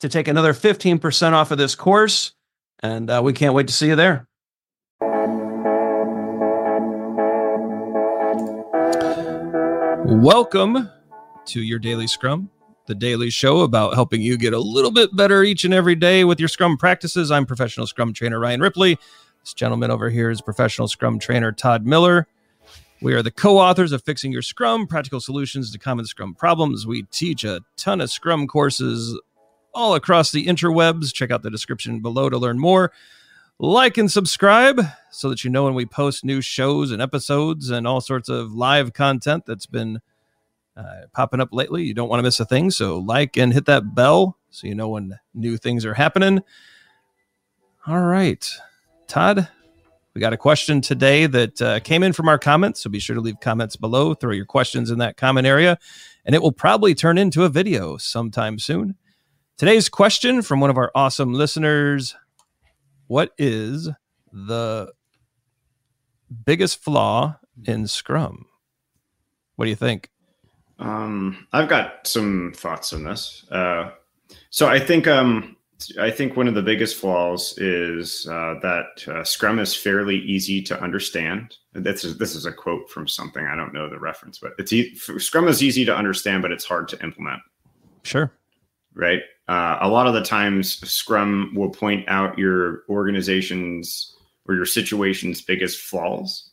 [0.00, 2.32] to take another 15% off of this course.
[2.80, 4.28] And uh, we can't wait to see you there.
[10.08, 10.90] Welcome
[11.46, 12.50] to your daily scrum,
[12.86, 16.24] the daily show about helping you get a little bit better each and every day
[16.24, 17.30] with your scrum practices.
[17.30, 18.98] I'm professional scrum trainer Ryan Ripley.
[19.40, 22.26] This gentleman over here is professional scrum trainer Todd Miller.
[23.02, 26.86] We are the co authors of Fixing Your Scrum Practical Solutions to Common Scrum Problems.
[26.86, 29.18] We teach a ton of Scrum courses
[29.76, 31.12] all across the interwebs.
[31.12, 32.92] Check out the description below to learn more.
[33.58, 37.86] Like and subscribe so that you know when we post new shows and episodes and
[37.86, 40.00] all sorts of live content that's been
[40.76, 41.84] uh, popping up lately.
[41.84, 42.70] You don't want to miss a thing.
[42.70, 46.42] So, like and hit that bell so you know when new things are happening.
[47.86, 48.50] All right.
[49.06, 49.48] Todd,
[50.12, 52.80] we got a question today that uh, came in from our comments.
[52.80, 54.12] So, be sure to leave comments below.
[54.12, 55.78] Throw your questions in that comment area,
[56.26, 58.96] and it will probably turn into a video sometime soon.
[59.58, 62.14] Today's question from one of our awesome listeners
[63.06, 63.88] What is
[64.30, 64.92] the
[66.44, 68.44] biggest flaw in Scrum?
[69.54, 70.10] What do you think?
[70.78, 73.46] Um, I've got some thoughts on this.
[73.50, 73.92] Uh,
[74.50, 75.56] so I think um,
[75.98, 80.60] I think one of the biggest flaws is uh, that uh, Scrum is fairly easy
[80.64, 81.56] to understand.
[81.72, 84.74] This is this is a quote from something I don't know the reference, but it's
[84.74, 87.40] e- Scrum is easy to understand, but it's hard to implement.
[88.02, 88.30] Sure.
[88.92, 94.12] Right uh, a lot of the times Scrum will point out your organization's
[94.48, 96.50] or your situation's biggest flaws,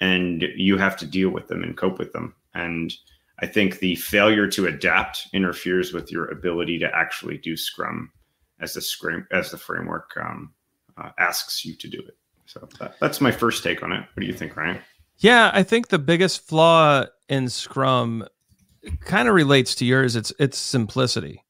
[0.00, 2.34] and you have to deal with them and cope with them.
[2.54, 2.92] And
[3.40, 8.10] I think the failure to adapt interferes with your ability to actually do Scrum
[8.60, 10.52] as the Scrum as the framework um,
[10.96, 12.16] uh, asks you to do it.
[12.46, 14.00] So that, that's my first take on it.
[14.00, 14.78] What do you think, Ryan?
[15.18, 18.26] Yeah, I think the biggest flaw in Scrum
[19.00, 20.14] kind of relates to yours.
[20.14, 21.43] It's it's simplicity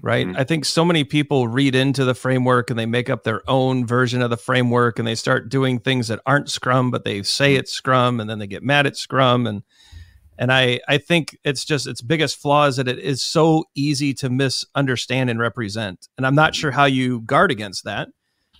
[0.00, 0.26] right?
[0.26, 0.36] Mm-hmm.
[0.36, 3.86] I think so many people read into the framework and they make up their own
[3.86, 7.54] version of the framework and they start doing things that aren't Scrum, but they say
[7.54, 9.62] it's Scrum and then they get mad at Scrum and
[10.38, 14.14] and I I think it's just its biggest flaw is that it is so easy
[14.14, 16.08] to misunderstand and represent.
[16.16, 18.08] And I'm not sure how you guard against that.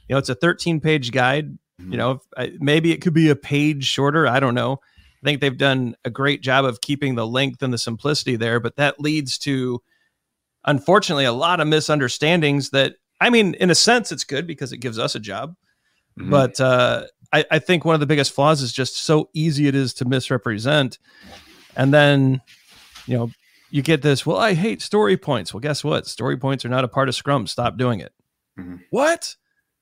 [0.08, 1.58] You know, it's a 13 page guide.
[1.80, 1.92] Mm-hmm.
[1.92, 2.20] You know,
[2.60, 4.28] maybe it could be a page shorter.
[4.28, 4.80] I don't know.
[5.22, 8.60] I think they've done a great job of keeping the length and the simplicity there,
[8.60, 9.80] but that leads to
[10.64, 14.78] unfortunately a lot of misunderstandings that I mean, in a sense, it's good because it
[14.78, 15.54] gives us a job.
[16.18, 16.30] Mm-hmm.
[16.30, 19.76] But uh, I, I think one of the biggest flaws is just so easy it
[19.76, 20.98] is to misrepresent.
[21.76, 22.40] And then,
[23.06, 23.30] you know,
[23.70, 25.54] you get this, well, I hate story points.
[25.54, 26.08] Well, guess what?
[26.08, 27.46] Story points are not a part of Scrum.
[27.46, 28.12] Stop doing it.
[28.58, 28.76] Mm-hmm.
[28.90, 29.36] What?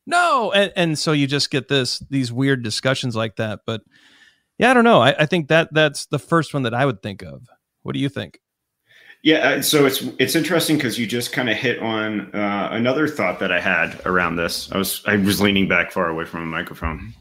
[0.06, 0.52] No.
[0.52, 3.60] And, and so you just get this, these weird discussions like that.
[3.64, 3.80] But
[4.58, 5.00] yeah, I don't know.
[5.00, 7.48] I, I think that that's the first one that I would think of.
[7.82, 8.38] What do you think?
[9.22, 13.06] Yeah, uh, so it's it's interesting because you just kind of hit on uh, another
[13.06, 14.72] thought that I had around this.
[14.72, 17.12] I was I was leaning back far away from a microphone.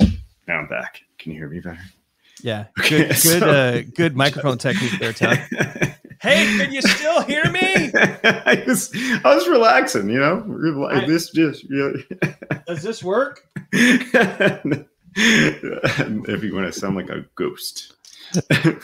[0.00, 1.02] Now I'm back.
[1.18, 1.78] Can you hear me better?
[2.42, 5.38] Yeah, okay, good good so, uh, good microphone technique there, Todd.
[6.20, 7.62] hey, can you still hear me?
[7.94, 8.92] I was
[9.24, 10.88] I was relaxing, you know.
[10.90, 12.32] I, this just you know.
[12.66, 13.46] does this work?
[15.16, 17.93] if you want to sound like a ghost.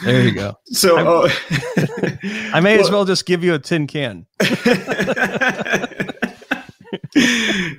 [0.05, 0.57] There you go.
[0.67, 1.31] So uh,
[2.53, 4.27] I may well, as well just give you a tin can.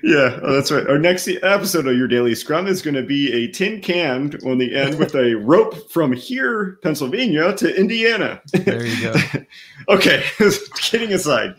[0.03, 0.87] yeah, oh, that's right.
[0.87, 4.57] Our next episode of your daily scrum is going to be a tin can on
[4.57, 8.41] the end with a rope from here, Pennsylvania, to Indiana.
[8.51, 9.13] There you go.
[9.89, 10.23] okay,
[10.75, 11.55] kidding aside.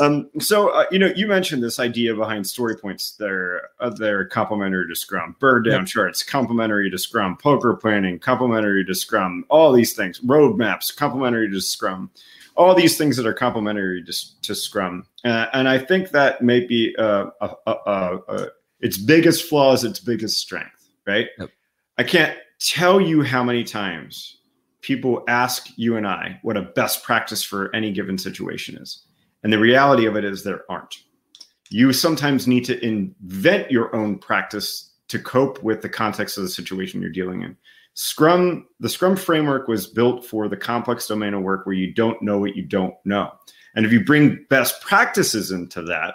[0.00, 3.12] Um, so uh, you know, you mentioned this idea behind story points.
[3.12, 5.86] They're uh, they're complementary to Scrum, burn down yep.
[5.86, 11.60] charts, complementary to Scrum, poker planning, complementary to Scrum, all these things, roadmaps, complementary to
[11.60, 12.10] Scrum
[12.56, 15.06] all these things that are complementary to, to Scrum.
[15.24, 18.46] Uh, and I think that may be uh, uh, uh,
[18.80, 21.28] its biggest flaw is its biggest strength, right?
[21.38, 21.50] Yep.
[21.98, 24.38] I can't tell you how many times
[24.82, 29.06] people ask you and I what a best practice for any given situation is.
[29.42, 30.96] And the reality of it is there aren't.
[31.70, 36.50] You sometimes need to invent your own practice to cope with the context of the
[36.50, 37.56] situation you're dealing in.
[37.94, 42.20] Scrum, the Scrum framework was built for the complex domain of work where you don't
[42.22, 43.32] know what you don't know.
[43.74, 46.14] And if you bring best practices into that,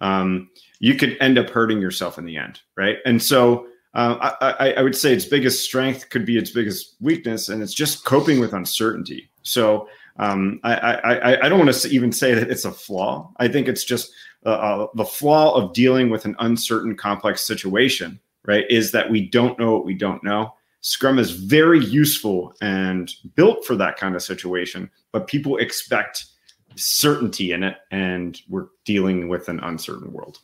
[0.00, 0.50] um,
[0.80, 2.98] you could end up hurting yourself in the end, right?
[3.04, 7.48] And so uh, I, I, would say its biggest strength could be its biggest weakness,
[7.48, 9.30] and it's just coping with uncertainty.
[9.42, 9.88] So
[10.18, 13.32] um, I, I, I, don't want to even say that it's a flaw.
[13.36, 14.10] I think it's just
[14.44, 18.64] uh, uh, the flaw of dealing with an uncertain, complex situation, right?
[18.68, 20.54] Is that we don't know what we don't know.
[20.80, 26.26] Scrum is very useful and built for that kind of situation, but people expect
[26.76, 30.38] certainty in it, and we're dealing with an uncertain world.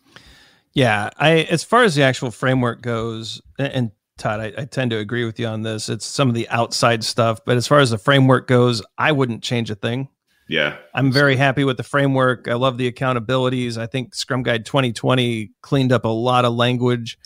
[0.73, 4.99] Yeah, I as far as the actual framework goes, and Todd, I, I, tend to
[4.99, 5.89] agree with you on this.
[5.89, 9.43] It's some of the outside stuff, but as far as the framework goes, I wouldn't
[9.43, 10.09] change a thing.
[10.49, 10.77] Yeah.
[10.95, 12.47] I'm very happy with the framework.
[12.47, 13.77] I love the accountabilities.
[13.77, 17.19] I think Scrum Guide 2020 cleaned up a lot of language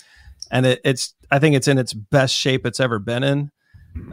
[0.50, 3.50] and it, it's I think it's in its best shape it's ever been in.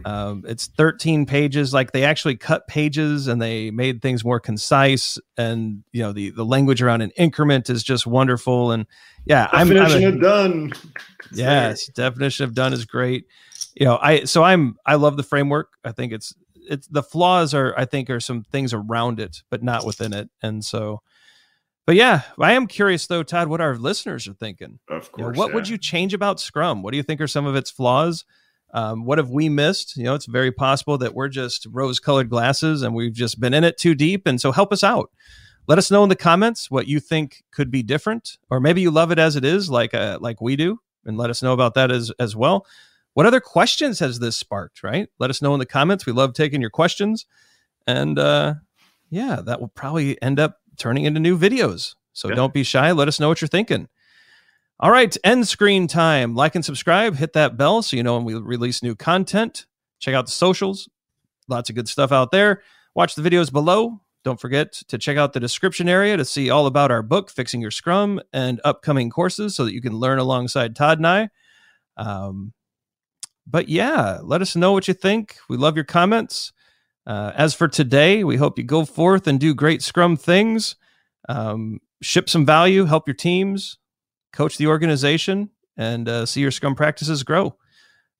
[0.03, 1.73] Um, it's 13 pages.
[1.73, 5.17] Like they actually cut pages and they made things more concise.
[5.37, 8.71] And you know the the language around an increment is just wonderful.
[8.71, 8.85] And
[9.25, 10.73] yeah, definition I'm, a, of done.
[11.33, 13.25] yes, definition of done is great.
[13.75, 15.73] You know, I so I'm I love the framework.
[15.83, 19.63] I think it's it's the flaws are I think are some things around it, but
[19.63, 20.29] not within it.
[20.41, 21.01] And so
[21.85, 24.79] but yeah, I am curious though, Todd, what our listeners are thinking.
[24.89, 25.17] Of course.
[25.17, 25.55] You know, what yeah.
[25.55, 26.81] would you change about Scrum?
[26.81, 28.25] What do you think are some of its flaws?
[28.73, 29.95] Um, what have we missed?
[29.95, 33.53] You know, it's very possible that we're just rose colored glasses and we've just been
[33.53, 34.27] in it too deep.
[34.27, 35.11] And so help us out.
[35.67, 38.91] Let us know in the comments what you think could be different, or maybe you
[38.91, 41.73] love it as it is, like uh, like we do, and let us know about
[41.73, 42.67] that as as well.
[43.13, 44.83] What other questions has this sparked?
[44.83, 45.09] Right?
[45.17, 46.05] Let us know in the comments.
[46.05, 47.25] We love taking your questions,
[47.87, 48.55] and uh,
[49.09, 51.95] yeah, that will probably end up turning into new videos.
[52.13, 52.35] So yeah.
[52.35, 52.91] don't be shy.
[52.91, 53.87] Let us know what you're thinking.
[54.79, 56.35] All right, end screen time.
[56.35, 59.65] Like and subscribe, hit that bell so you know when we release new content.
[59.99, 60.89] Check out the socials.
[61.47, 62.61] Lots of good stuff out there.
[62.93, 64.01] Watch the videos below.
[64.25, 67.61] Don't forget to check out the description area to see all about our book, Fixing
[67.61, 71.29] Your Scrum, and upcoming courses so that you can learn alongside Todd and I.
[71.95, 72.51] Um,
[73.47, 75.37] but yeah, let us know what you think.
[75.47, 76.51] We love your comments.
[77.05, 80.75] Uh, as for today, we hope you go forth and do great Scrum things,
[81.29, 83.77] um, ship some value, help your teams,
[84.35, 87.55] coach the organization, and uh, see your Scrum practices grow.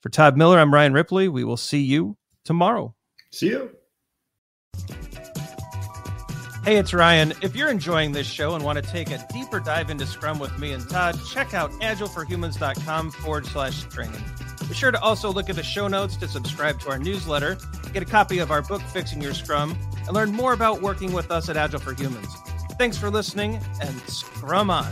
[0.02, 1.28] For Todd Miller, I'm Ryan Ripley.
[1.28, 2.96] We will see you tomorrow.
[3.32, 3.72] See you.
[6.64, 7.34] Hey, it's Ryan.
[7.42, 10.58] If you're enjoying this show and want to take a deeper dive into Scrum with
[10.58, 14.24] me and Todd, check out agileforhumans.com forward slash training.
[14.68, 17.58] Be sure to also look at the show notes to subscribe to our newsletter,
[17.94, 21.30] get a copy of our book, Fixing Your Scrum, and learn more about working with
[21.30, 22.34] us at Agile for Humans.
[22.80, 24.92] Thanks for listening and Scrum on.